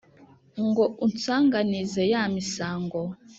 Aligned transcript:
ngo 0.67 0.83
unsanganize 1.05 2.01
ya 2.13 2.23
misango 2.35 2.99